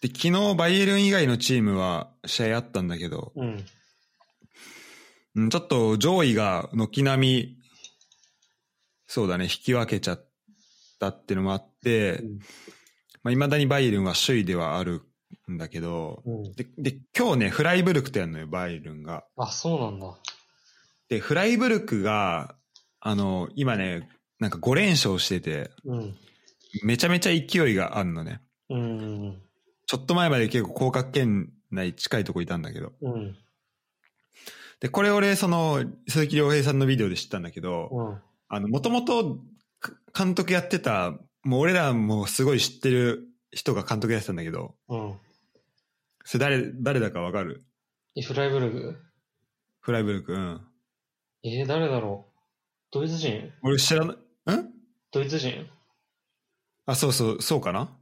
[0.00, 3.64] で、昨日バイエルン以外のチームは試合あったんだけど、うん。
[5.36, 7.56] うんちょっと上位が軒並み、
[9.06, 10.26] そうだね、引き分けちゃっ
[10.98, 12.38] たっていうのもあって、うん
[13.22, 15.02] まあ、未だにバイエルンは首位ではある
[15.50, 16.52] んだけど、うん。
[16.52, 19.24] で、で、今日ね、フライブルクとやるのよ、バイエルンが。
[19.36, 20.18] あ、そうなんだ。
[21.08, 22.54] で、フライブルクが、
[23.00, 24.08] あの、今ね、
[24.38, 26.16] なんか5連勝してて、うん。
[26.82, 28.40] めちゃめちゃ勢いがあるのね。
[28.70, 29.42] うん。
[29.90, 32.92] ちょっと前まで結構降格圏内近いとこいたんだけど。
[33.02, 33.36] うん。
[34.78, 38.18] で、これ俺、その、鈴木亮平さんのビデオで知ったんだけど、うん。
[38.48, 39.40] あの、もともと
[40.16, 45.14] 監督やってた、もう俺らもすごい知ってる人が監督やってたんだけど、うん。
[46.22, 47.64] それ誰、誰だかわかる？
[48.14, 48.96] えフライブルグ
[49.80, 50.60] フライブルク、うん。
[51.42, 52.32] えー、誰だろう？
[52.92, 53.50] ドイツ人？
[53.64, 54.70] 俺知らない、ん？
[55.10, 55.66] ドイツ人？
[56.86, 57.96] あ、そうそう、そうかな？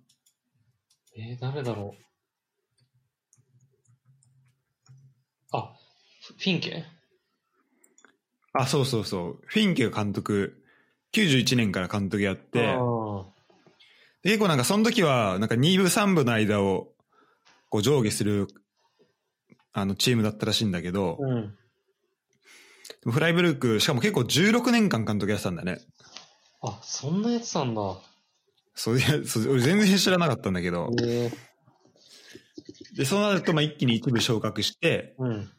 [1.20, 2.02] えー、誰だろう
[5.50, 5.74] あ、
[6.22, 6.84] フフィンケ？
[8.52, 9.40] あ、そうそうそう。
[9.46, 10.62] フィンケが監督、
[11.12, 13.24] 91年から監督やって、あー
[14.22, 16.92] 結構なんかその時は、なんか2部3部の間を
[17.68, 18.46] こう上下する
[19.72, 21.54] あのチームだったらしいんだけど、うん。
[23.10, 25.80] フライブルク、しかも結構16年間監督やってたんだね。
[26.62, 27.96] あ、そんなやつなんだ。
[28.78, 30.88] そういやそう俺全然知らなかったんだけど。
[32.96, 35.50] で、そうなるとまあ一気に一部昇格して、うん。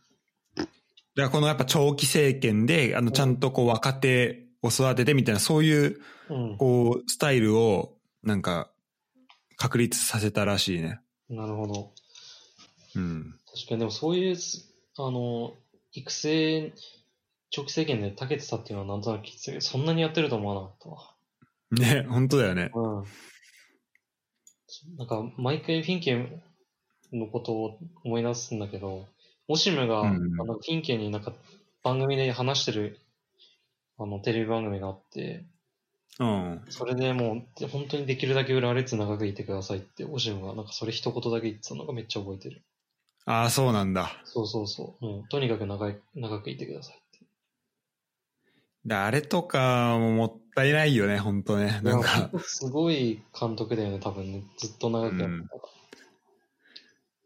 [0.56, 0.70] だか
[1.16, 6.58] らこのやっぱ長期政権で、あのちゃんとこう若手を育ててみたいな、そういううん。
[6.58, 8.72] こうスタイルをなんか
[9.58, 11.02] 確立させたらしいね。
[11.30, 11.92] なるほど。
[12.96, 13.36] うん。
[13.54, 15.54] 確かに、でもそういうす、あの、
[15.92, 16.74] 育成、
[17.50, 21.16] 長期政権で長けてたっていうのはなんとなくきついそんなにやってると思わなかったわ。
[21.72, 22.72] ね、本当だよね。
[22.74, 23.04] うん。
[24.98, 26.42] なんか、毎回フィンケ
[27.14, 29.08] のことを思い出すんだけど、
[29.48, 31.34] オシムが、うんあのフィンケになんか
[31.84, 33.00] 番組で話してる、
[33.98, 35.46] あの、テレビ番組があって、
[36.20, 36.62] うん。
[36.70, 42.62] それでもう、本当にできるだけ裏列長くいてくださいって、オシムがなんかそれ一言だけ言ってたのがめっちゃ覚えてる。
[43.26, 44.22] ああ、そうなんだ。
[44.26, 45.06] そうそうそう。
[45.06, 47.26] もう、とにかく長い、長くいてくださいって。
[48.86, 51.80] であれとかももったいないよね、本当ね。
[51.84, 52.30] なんか。
[52.44, 54.44] すごい監督だよね、多分ね。
[54.58, 55.80] ずっと長くやってたから。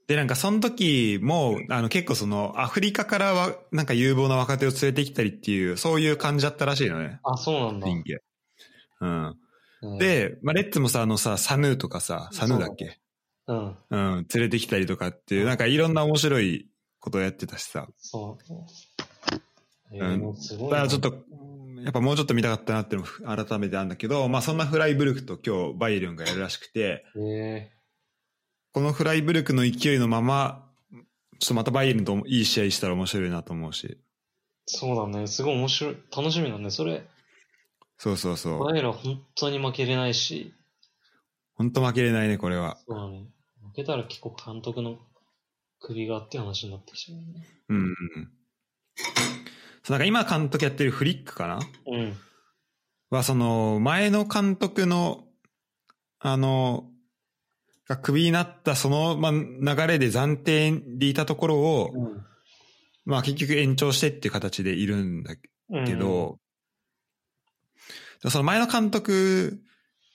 [0.08, 7.20] で、なんかその時も、あの結構そのアフリカからは、なんか有望な若手を連れてきたりっていう、そういう感じだったらしいのね。
[7.24, 7.88] あ、そうなんだ。
[9.02, 9.36] うん。
[9.82, 13.00] うん、で、まあ、レッツもさ、あのさ、サヌーとかさ、サヌーだっけ
[13.48, 16.70] うん、うん、連れてきたりとかっていう、なんかいろんな面白い
[17.00, 17.88] ことをやってたしさ。
[17.98, 18.54] そう。
[19.94, 20.72] えうんーもうすごいな。
[20.72, 21.24] だからちょっと、
[21.84, 27.72] やっぱもうちょっと見たかったなっていうのも改めてあるんだけど、まあそんなフライブルクと今日バイエルンがやるらしくて、え
[28.72, 30.68] このフライブルクの勢いのまま、
[31.40, 33.88] ちょっとまたバイエルンといい試合したら面白いなと思うし。
[33.88, 33.98] ー、
[34.66, 35.28] そうだね。
[35.28, 35.98] すごい面白い。
[36.16, 36.70] 楽しみだね。
[36.72, 37.06] それ、
[37.98, 38.60] そうそうそう。
[38.62, 40.54] 我ら本当に負けれないし、
[41.56, 42.78] ほんと負けれないね、これは。
[42.88, 43.28] そうだね。
[43.62, 44.98] 負けたら結構監督の
[45.80, 47.48] 首がって話になってきちゃうね。
[47.70, 48.32] うんうんうん。
[49.84, 51.60] そうなんか今監督やってるフリックかな？
[51.88, 52.14] うん。
[53.10, 55.26] は、その、前の監督の、
[56.20, 56.90] あの、
[57.88, 62.26] がクビになったその、まあ、流れで暫定でいたところを、うん。
[63.06, 65.36] まあ結局延長してっていう形でいるんだ
[65.70, 66.40] うんけど、
[68.30, 69.60] その前の監督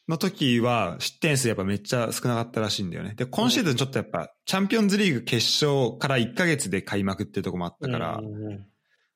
[0.09, 3.13] の時は失点数やっぱめっちゃ少なかったらしいんだよね。
[3.15, 8.67] で、今シーズンちょっとやっぱチャンピオンズリーグ決勝から1ヶ月で開幕っていうところもあったから、うんうん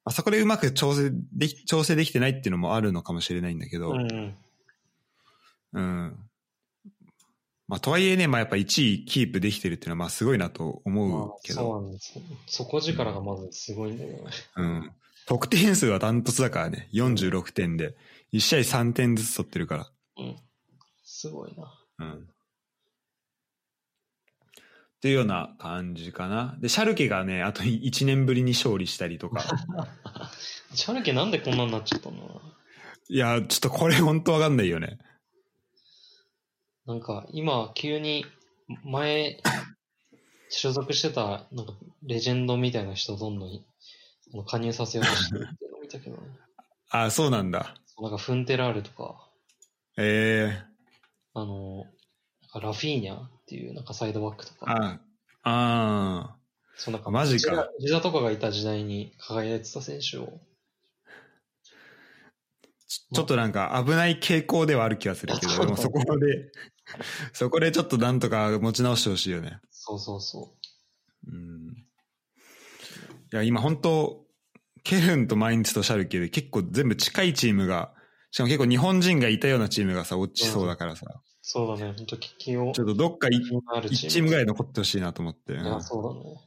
[0.04, 4.36] あそこでうまく調整でき、調整できてないっていうのもあるのかもしれないんだけど、うんうん。
[5.72, 6.18] うん。
[7.68, 12.20] まあ、とはいえね、まあやっぱ1位キープできてるっていうのはまあすごいなと思まあうけど、そうなんです。
[12.46, 14.30] 底力がまずすごいんだけどね。
[14.56, 14.92] うん。
[15.26, 17.94] 得点数はダントツだからね、46点で、
[18.32, 19.90] 1試合3点ずつ取ってるから。
[20.18, 20.36] うん。
[21.04, 21.72] すごいな。
[22.00, 22.28] うん。
[25.02, 26.56] っていうような感じかな。
[26.60, 29.42] で、シャルケがね、あと1年ぶりに勝利したりとか。
[30.74, 32.40] シャルケなんでこんなになっちゃったの？
[33.08, 34.98] いや、ちょっとこれ本当わかんないよね。
[36.86, 38.24] なんか今急に
[38.84, 39.42] 前
[40.48, 41.72] 所属してたなんか
[42.04, 43.64] レジェンドみたいな人をどんどん
[44.46, 46.22] 加入させようとしてるっていうのを見たけどね。
[46.90, 47.74] あ、そうなんだ。
[48.00, 49.28] なんかフンテラーレとか、
[49.98, 50.64] ええ
[51.34, 51.86] あの、
[52.54, 55.00] ラフィーニャっていうなんかサイドバックとか、あ、
[55.42, 56.36] あ。
[56.76, 57.50] そうなんかマジか。
[57.50, 60.40] ジダジダとかがいた時代に輝いてた選手を、
[62.88, 66.52] ちちょっとなんか危ない傾向ではある気がするけど、 でもそこで、
[67.32, 69.60] そこでちょっとなんとか持ち直してほしいよね。
[69.70, 70.54] そうそうそ
[71.26, 71.30] う。
[71.30, 71.76] ん。
[73.32, 74.26] いや、今本当
[74.84, 77.94] ケルンとマインツとシャルケで結構全部近いチームが、
[78.30, 81.31] しかも結構日本人がいたようなチームがさ、落ちそうだからさ、う。
[81.54, 85.58] そうだね、本当危機をちょっとどっか一チームぐらい残ってほしいなと思って。
[85.80, 86.40] そうだね。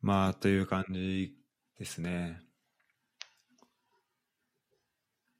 [0.00, 1.34] まあ、という感じ
[1.78, 2.40] ですね。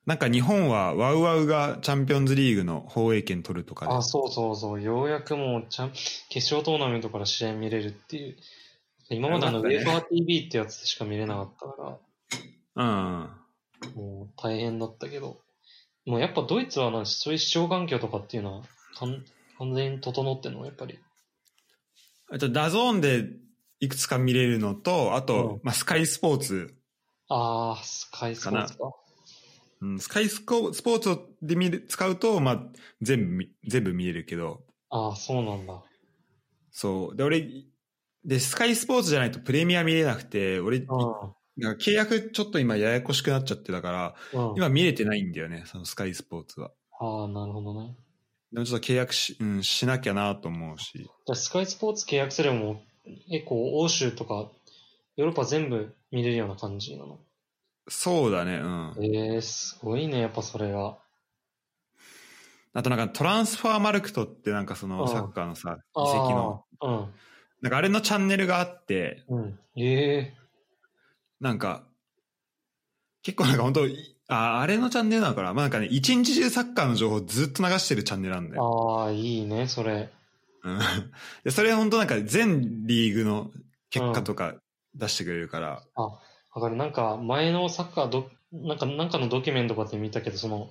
[0.04, 3.92] なんか日本はワウワウがチャンピオンズリーグの放映権取るとかで。
[3.94, 4.82] あ、そうそうそう。
[4.82, 5.92] ようやくもうちゃん、
[6.28, 8.36] 決勝トーナメントから試合見れるっていう。
[9.08, 11.98] 今まであの、ウェーファー TV ってやつでしか見れなかったか
[12.74, 12.84] うん。
[12.84, 15.45] ら、もう大変だったけど。
[16.06, 18.62] もうやっぱドイツはなそういう視聴環境とかっていうのは
[18.98, 19.24] 完
[19.58, 20.98] 完全に整ってんのやっぱり。
[22.30, 23.28] あと、 DAZN で
[23.80, 26.74] いくつか見れるのと、あと、うんまあ、スカイスポーツ。
[27.28, 28.92] あー、スカイスポーツか。
[29.82, 32.62] うん、スカイスコスポーツで見る使うと、まあ、
[33.02, 35.82] 全部見、全部見れるけど、あー、そうなんだ。
[36.70, 37.16] そう。
[37.16, 37.64] で、俺、
[38.24, 40.86] で、スカイスポーツじゃないとプレミア見れなくて、俺、う
[41.56, 44.50] なんか契約ちょっと今ややこしくなっちゃってたから、ん。
[44.50, 46.70] うん、今見れてないんだよね、そのスカイスポーツは。
[47.00, 47.96] ああ、なるほどね。
[48.52, 50.98] でもちょっと契約し,、うん、しなきゃなと思うし。
[50.98, 54.50] じゃあスカイスポーツ契約すればもう、結構欧州とか、
[55.16, 57.18] ヨーロッパ全部見れるような感じなの？
[57.88, 58.94] そうだね、うん。
[59.00, 60.98] ええー、すごいね、やっぱそれが。
[62.72, 66.90] あとなんかトランスファーマルクトってなんかそのサッカーのさ、遺跡の、うん。
[67.62, 69.58] なんかあれのチャンネルがあって、うん。
[69.76, 70.34] ええ
[71.40, 71.84] なんか、
[73.22, 73.80] 結構なんか本当
[74.28, 75.54] あ、あれのチャンネルなのかな？
[75.54, 79.02] まあなんかね、一日中サッカーの情報ずっと流してるチャンネルなんだよ。
[79.02, 80.10] ああ、いいね、それ。
[80.64, 80.78] うん。
[81.44, 83.50] で、それ本当なんか全リーグの
[83.90, 84.54] 結果とか
[84.94, 86.76] 出してくれるから、わかる。
[86.76, 90.70] なんか、前のサッカーど、なんか、なんかのドキュメントとかで見たけど、その、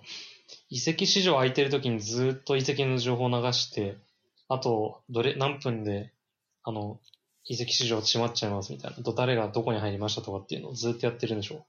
[0.69, 3.97] 移籍市場空いてる時にずっと移籍の情報を流して、
[4.47, 6.11] あと、どれ、何分で、
[6.63, 6.99] あの、
[7.47, 9.13] 移籍市場閉まっちゃいますみたいな。
[9.13, 11.65] 誰がどこに入りましたとかっていうのをずっとやってるんでしょ。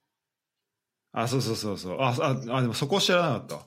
[1.12, 1.96] あ、そうそうそうそう。
[2.00, 3.62] あ、あ、あでもそこ知らなかったわ。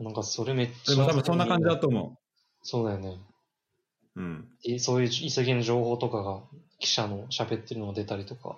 [0.00, 0.94] なんか、それめっちゃ。
[0.94, 2.18] でも多分そんな感じだと思
[2.62, 3.18] そうだよね。
[4.16, 4.20] う。
[4.20, 4.48] うん。
[4.62, 6.42] いそういう移籍の情報とかが、
[6.78, 8.56] 記者の喋ってるのが出たりとか。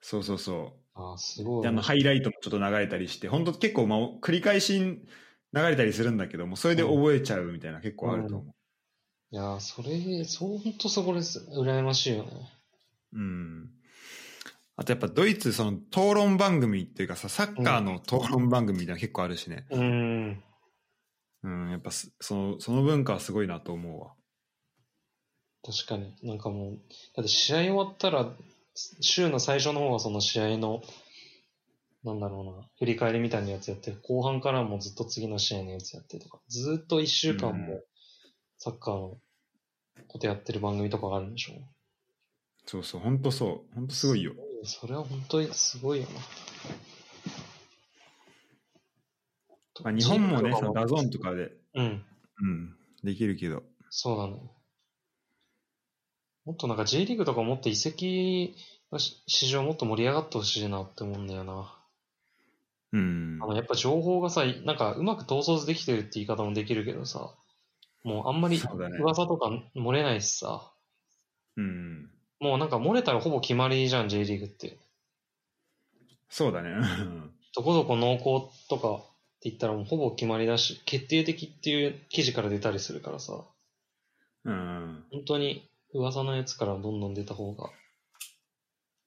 [0.00, 1.00] そうそうそう。
[1.00, 1.62] ああ、すごい。
[1.62, 5.02] であのハイライトもちょっと流れたりして本当結構、まあ、繰り返し流
[5.52, 8.54] れたりするんだけどもそれで覚えちゃうみたいな結構あると思
[9.30, 11.46] いやー、それ、そう、ほんとそこです。
[11.52, 12.30] 羨ましいよね。
[13.12, 13.70] ううん
[14.76, 20.42] あとやっぱドイツその討論番組っていうかさサッカーの討論番組みたいなの結構あるしね、うーん。
[21.42, 24.12] うん、やっぱすそのその文化はすごいなと思うわ
[25.64, 26.14] 確かに。
[26.22, 26.78] なんかもう、
[27.16, 28.32] だって試合終わったら、
[29.00, 30.80] 週の最初の方はその試合の、
[32.04, 37.80] なんだろうな、振り返りみたいなやつやって、後半からもずっと次の試合のやつやってとか、ずーっと一週間うんも
[38.58, 39.18] サッカーの
[40.08, 41.54] ことやってる番組とかがあるんでしょ。
[42.66, 46.20] そうそう本当そう本当すごいよそれは本当にすごいよな。
[49.84, 52.04] まあ、日本もねその DAZN ととかで、うん。
[52.40, 54.52] うん、できるけどそうなのよ。
[56.44, 58.56] もっとなんか J リーグとかもっと移籍
[58.90, 61.74] のし市場もっと盛り上がってほしいなって思うんだよな。
[62.92, 67.34] うんあのやっぱ情報がさ、なんかうまく統率できてるって言い方もできるけどさ、
[68.04, 68.60] もうあんまり
[69.00, 70.72] 噂とか漏れないしさ、
[71.56, 72.10] うん。
[72.40, 74.78] もうなんか漏れたらほぼ決まりじゃん、J リーグって。
[76.28, 76.70] そうだね。
[76.70, 79.00] う んどこどこ濃厚とかっ
[79.40, 83.44] て言ったらもうほぼ決まりだし、決定的っていう記事から出たりするからさ、
[84.44, 85.04] うん。
[85.10, 87.70] 本当に噂のやつからどんどん出た方が、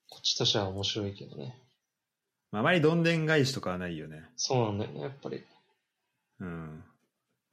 [0.08, 1.58] こっちとしては面白いけどね。
[2.50, 4.28] まああまりどんでん返しとかはないよね。
[4.36, 5.42] そうなんだよね、やっぱり。
[6.40, 6.84] うん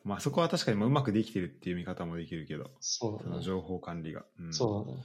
[0.10, 2.72] まあそこは確かにまあうまくできてるっていう見方もできるけど。
[2.80, 3.24] そうだね。
[3.26, 4.54] その情報管理が、うん。
[4.54, 5.04] そうだね。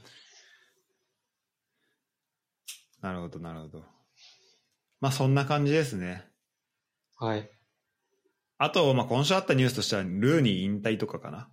[3.01, 3.83] なるほどなるほど。
[4.99, 6.25] まあそんな感じですね。
[7.17, 7.49] はい。
[8.57, 11.49] あと、まあ、今週あったニュースとしてはルーニー引退とかかな。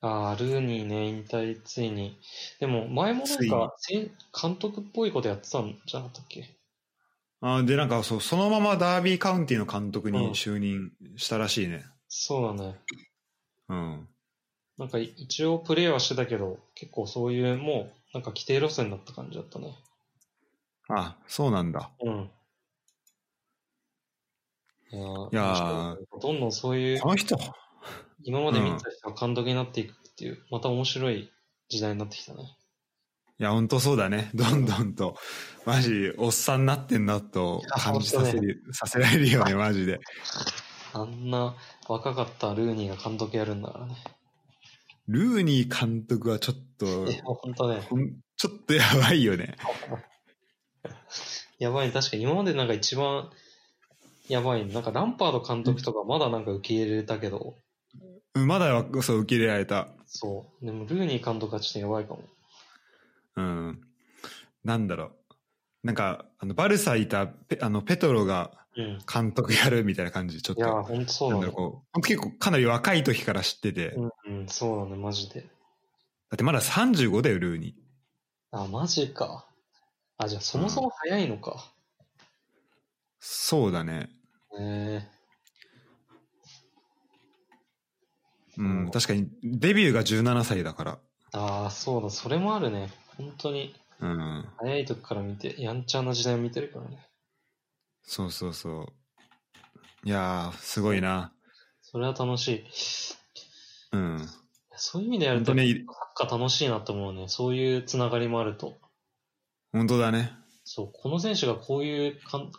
[0.00, 2.18] ああ、ルーニーね、引退ついに。
[2.58, 3.76] でも、前もなんか、
[4.40, 6.58] 監督っぽいことやってたんじゃなかったっけ？
[7.40, 10.14] あーでなんかそうそのままダービーカウンティの監督うん。
[10.14, 12.78] に就任したらしいねそうだね。
[13.70, 14.08] うん。
[14.76, 19.74] なんか、一応プレーはしてたけど、結構そういう、もう、なんか規定路線だった感じだったね。
[20.90, 21.90] あそうなんだ。
[22.02, 22.30] うん。
[24.90, 27.38] いやーいやどんどんそういうこ、の人。
[28.24, 31.32] 今まで見た人が監督になっていくっていう、また面白い
[31.70, 32.58] 時代になってきたね。
[33.40, 34.30] いや本当そうだね。
[34.34, 35.16] どんどんと。
[35.64, 39.98] マジおっさんになってんなと感じさせる、させられるよねマジで
[40.94, 41.56] あんな
[41.88, 43.96] 若かったルーニーが監督やるんだからね。
[45.08, 46.86] ルーニー監督はちょっと
[47.24, 47.82] 本当ね。
[48.36, 49.56] ちょっとやばいよね
[51.58, 53.30] やばい、確かに今までなんか一番
[54.28, 57.54] やばい、なんかランパード監督とかまだなんか受け入れたけど、
[58.34, 60.64] うんまだはそう受け入れられたそう。
[60.64, 62.22] でもルーニー監督はちょっとやばいかも。
[63.36, 63.80] うん
[64.64, 65.10] なんだろう
[65.84, 68.61] なんかあのバルサいたペあのペトロがうん。
[69.12, 72.00] 監督やるみたいな感じちょっといや、ほんとそうだねなんだろう。
[72.00, 75.40] 結構かなり若い時から知ってて、だうん、うん、そうだね、マジで。
[75.40, 79.46] ってまだ35だよルーニーあ、マジか。
[80.16, 81.72] あ、じゃあそもそも早いのか。
[83.24, 84.10] そうだね
[84.58, 85.08] へえ
[88.58, 90.98] うん確かにデビューが17歳だから
[91.32, 92.90] ああ、そうだ、それもあるね。
[93.16, 97.06] 本当に、うん早い時から見て、やんちゃな時代を見てるからね。
[98.02, 98.86] そうそうそう
[100.04, 101.32] いやーすごいな
[101.80, 102.64] それは楽しい。
[103.92, 104.28] うん
[104.74, 107.28] そういう意味でやると、本当にサッカー楽しいなと思うね。
[107.28, 108.78] そういうつながりもあると。
[109.72, 110.32] 本当だね
[110.64, 112.50] そう、この選手がこういうかん、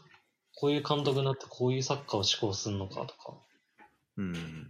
[0.55, 3.33] こういう監督になってこういうサッカーを志向するのかとか、
[4.17, 4.67] うん。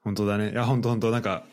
[0.00, 0.52] 本当だね。
[0.52, 1.44] いや、本当本当なんか、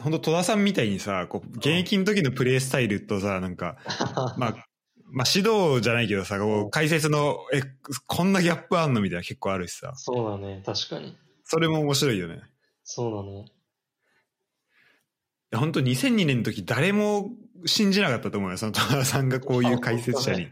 [0.00, 3.78] 本当戸田さんみたいにさ、こう、現役の時のプレースタイルとさ、なんか、
[4.36, 4.66] まあ、
[5.16, 7.62] まあ指導じゃないけどさ、こう解説の、え、
[8.06, 9.92] こんなギャップあんのみたいな結構あるしさ。
[9.96, 10.62] そうだね。
[10.64, 11.16] 確かに。
[11.42, 12.34] それも面白いよね。
[12.34, 12.38] い
[12.84, 13.46] そうだね。
[15.50, 17.30] や、本当2002年の時誰も
[17.64, 18.58] 信じなかったと思うよ。
[18.58, 20.48] その戸田さんがこういう解説者に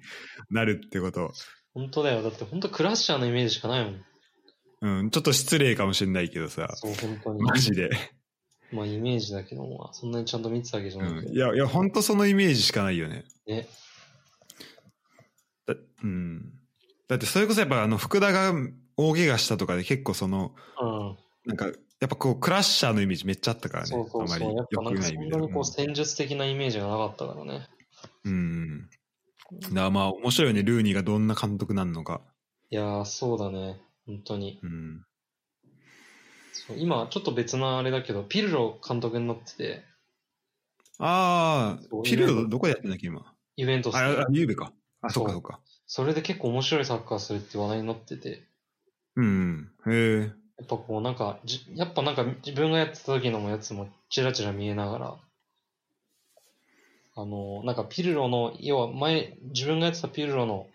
[0.50, 1.32] なるってこと。
[1.74, 2.22] 本当だよ。
[2.22, 4.04] だって本当クラッシャーのイメージしかないもん。
[4.80, 7.42] うん、ちょっと失礼かもしれないけどさ、そう、本当に。
[7.42, 7.90] マジで。
[8.72, 11.26] まあイメージだけども、そんなにちゃんと見てたわけじゃなくて。
[11.28, 13.24] うん、いや、いや、本当そのイメージしかないよね。
[13.46, 13.68] ね。
[16.05, 16.52] だうん。
[17.09, 18.52] だってそれこそやっぱあの福田が
[18.96, 21.16] 大怪我したとかで結構その、うん。
[21.46, 21.72] なんか、や
[22.07, 23.88] っぱこうクラッシャーのイメージめっちゃあったからね。
[23.88, 24.36] そうそうそう。
[24.36, 25.32] あまり良くない意味で。
[25.32, 27.68] そんなにこう戦術的なイメージがなかったからね。
[28.24, 28.32] うん。
[28.32, 29.74] うん。
[29.74, 32.20] だまあ面白いよね、ルーニーがどんな監督なんのか。
[32.70, 33.80] いやー、そうだね。
[34.07, 34.59] 本当に。
[34.62, 35.05] うん。
[36.76, 39.84] 今、ちょっと別なあれだけど、ピルロ監督になってて、
[40.98, 43.34] ああ、ピルロどこでやってんだっけ今？
[43.57, 44.72] ユベントスあ、であゆうべか。
[45.02, 45.61] あ、そっかそっか。
[45.87, 48.43] それで結構面白いサッカーするって話題になってて、
[49.16, 49.70] うん。
[49.87, 50.20] へえ。
[50.59, 55.16] やっぱこうなんか、じやっぱなんか自分がやってた時のやつもチラチラ見えながら、
[57.16, 60.66] あの、なんかピルロの、要は前、自分がやってたピルロの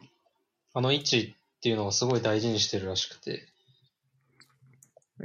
[0.73, 3.47] あの位置っていうのがすごい大事にしてるらしくて、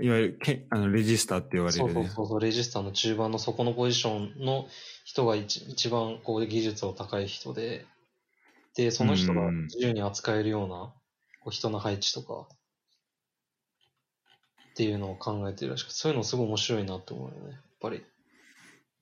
[0.00, 1.92] いわゆるけあのレジスターって言われるね。
[1.92, 4.66] そうそうそう、レジスターの中盤の底のポジションの
[5.04, 7.86] 人が一一番こう技術を高い人で、
[8.76, 10.92] で、その人が自由に扱えるような
[11.40, 12.48] こう人の配置とか、
[14.72, 18.04] っていうのを考えてるらしくて、そういうのすごい面白いなって思うよね、やっぱり。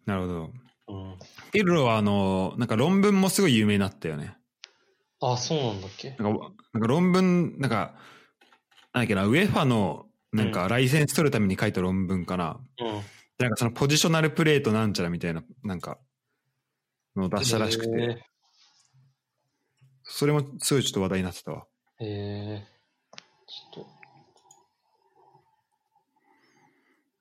[0.05, 0.51] なるほど。
[0.89, 1.19] うん。
[1.53, 4.37] ピルロはあの、なんか論文もすごい有名になったよね。
[5.23, 6.11] あ、そうなんだっけ？
[6.19, 7.95] なんか、なんか論文、なんか、
[8.93, 12.61] なんだっけな、ウェファの、なんかライセンス取るために書いた論文かな。
[12.79, 12.87] うん。
[13.39, 15.99] なんかそのポジショナルプレートなんちゃらみたいな、なんか、
[17.17, 18.23] のを出したらしくて、
[20.15, 21.65] それもすごいちょっと話題になってたわ。
[21.99, 23.17] へえー、
[23.75, 23.87] ちょっ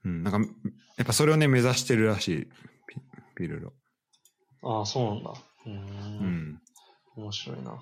[0.04, 0.50] うん、なんか、
[0.98, 2.46] やっぱそれをね、目指してるらしい、
[2.88, 2.98] ピ
[3.36, 3.74] ピルロ。
[4.62, 5.34] と、ああ、そうなんだ。
[5.68, 6.62] うんん。
[7.16, 7.78] 面白いな。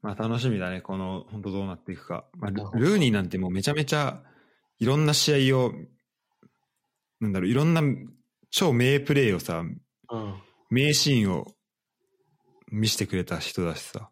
[0.00, 2.24] まあ楽しみだね、この、本当どうなっていくか。
[2.38, 4.22] まあ、ルーニーなんてもうめちゃめちゃ、
[4.78, 5.72] いろんな試合を、
[7.20, 7.82] なんだろう、いろんな
[8.50, 10.42] 超名プレーをさ、うん。
[10.70, 11.46] 名シーンを
[12.70, 14.10] 見せてくれた人だしさ。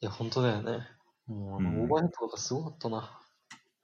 [0.00, 0.86] いや、本当だよね。
[1.26, 3.20] もう、あの、うんオーバーヘッドとかすごかったな。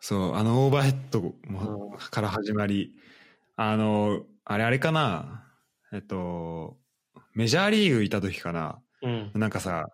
[0.00, 2.94] そう、あのオーバーヘッドもうんから始まり、
[3.56, 5.44] あの、あれあれかな、
[5.92, 6.76] えっと、
[7.32, 9.30] メジャーリーグいた時かな、うん。
[9.34, 9.88] なんかさ、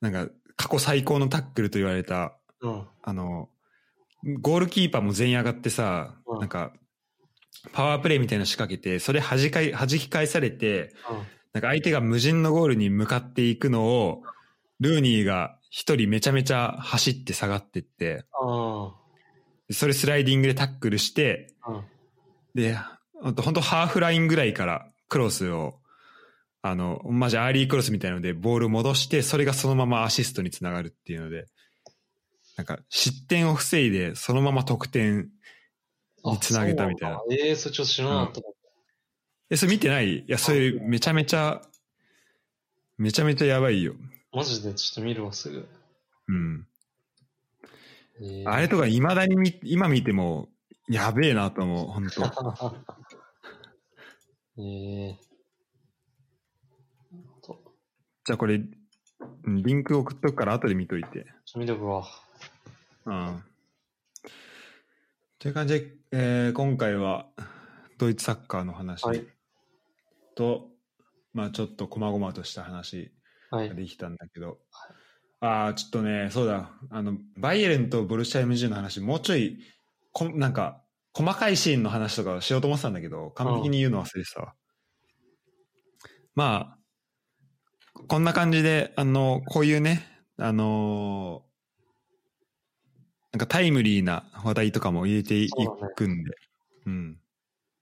[0.00, 2.86] なんか過去最高のタックルと言われた、うん。
[3.02, 3.50] あの、
[4.40, 6.72] ゴールキーパーも全員上がってさ、うんなんか、
[7.72, 10.94] パワープレイみたいなの仕掛けて、それ弾かい、弾き返されて、
[11.54, 14.22] なんか相手が無人のゴールに向かっていくのを、
[14.80, 18.24] ルーニーが一人めちゃめちゃ走って下がってって、
[19.70, 21.84] それスライディングでタックルして、ん。
[22.54, 22.76] で、
[23.22, 25.76] ほんとほんとハーフラインぐらいからクロスを、
[26.60, 31.46] あの、マジアーリークロスみたいなのでボールを戻して、それがそのままアシストにつながるっていうので、
[32.56, 35.28] なんか失点を防いで、そのまま得点
[36.24, 37.22] につなげたみたいな。
[37.30, 38.40] ええそれちょっと知らなかった。
[38.42, 38.48] か
[39.50, 40.18] え、それ見てない？
[40.20, 41.60] いや、それめちゃめちゃ、
[42.96, 43.94] めちゃめちゃやばいよ。
[44.32, 45.68] マジでちょっと見るわ、すぐ。
[46.28, 46.66] うん。
[48.22, 50.48] ええあれとか未だに見今見ても、
[50.88, 52.22] やべえなと思う、本当
[54.62, 55.18] ええ
[57.42, 57.60] と
[58.26, 61.26] じゃあこれ、うんリンク送っとくから後で見といて。
[61.44, 62.06] ちょ見とくわ。
[63.06, 63.42] うん。
[65.38, 67.26] という感じで、えー今回は
[67.98, 69.26] ドイツサッカーの話はい
[70.34, 70.70] と、
[71.32, 73.12] まあちょっと細々とした話
[73.50, 73.68] はい。
[73.68, 74.58] ができたんだけど、
[75.40, 79.58] ああ、ちょっとね、そうだ、あの、バイエルンとボルシア MG の話、もうちょい、
[80.12, 80.82] こなんか、
[81.12, 84.54] 細かいシーンの話とかをしようと思ってたんだけど、完璧に言うの忘れてたわ。
[86.34, 86.78] ま
[87.94, 90.02] あ、こんな感じで、あの、こういうね、
[90.38, 91.54] あのー
[93.34, 95.50] なんかタイムリーな話題とかも入れてい
[95.96, 96.30] くんで、
[96.86, 97.18] うん。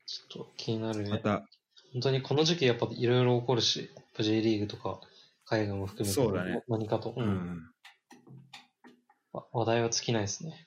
[0.06, 1.10] ちょっと気になるね。
[1.10, 1.46] また、
[1.92, 5.00] 本当にこの時期やっぱいろいろ起こるし、J リーグとか
[5.44, 7.70] 海外も含めてそうだね何かと、ううんん。
[9.32, 10.66] わ話題は尽きないですね。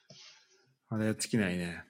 [0.89, 1.83] 話題は尽きないね。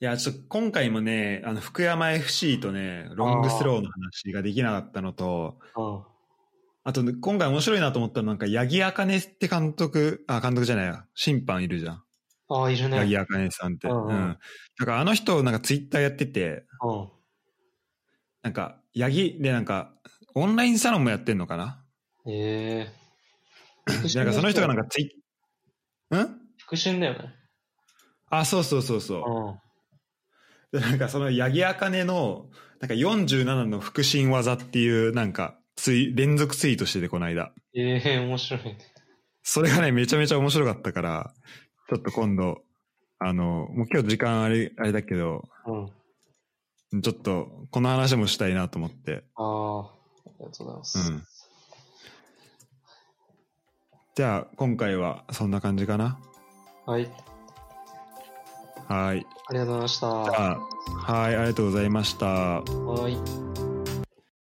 [0.00, 6.02] いや、ちょっと今回もね、あの、福山 FC とね、ロングスローの話ができなかったのと、うん。
[6.86, 12.02] あと、今回面白いなと思ったのは、なんか、八木茜って監督、あ、監督じゃないや、審判いるじゃん。
[12.48, 12.98] ああ、いるね。
[12.98, 13.88] 八木茜さんって。
[13.88, 14.08] ううんん。
[14.08, 14.38] うん
[14.78, 17.08] なんか、あの人、なんかツイッターやってて、うん。
[18.44, 19.90] なんか、八木で、なんか、
[20.34, 21.82] オンラインサロンもやってんのかな？
[22.26, 22.92] え
[23.88, 25.22] えなんか、その人がなんかツイ
[26.12, 26.40] ッ、ん？
[26.66, 27.34] 腹心だよね。
[28.28, 29.16] あ、そうそうそうそ
[30.72, 30.78] うう。
[30.78, 30.80] ん。
[30.80, 32.46] でなんかその八木茜の
[32.80, 38.78] なんか47の腹心技っていうなんかツイ連続ツイートしててこの間ええ面白いね。
[39.44, 41.32] それがねめちゃめちゃ面白かったから
[41.88, 42.64] ちょっと今度
[43.20, 45.90] あのもう今日時間あれあれだけどうん。
[47.02, 49.90] ちょっとこの話もしたいなと思ってああ、あ
[50.40, 50.98] りがとうございます。
[51.10, 51.22] うん
[54.16, 56.20] じゃあ今回はそんな感じかな？
[56.86, 57.10] はい。
[58.86, 60.06] はいありがとうございました。
[60.06, 63.43] はいありがとうございましたはい。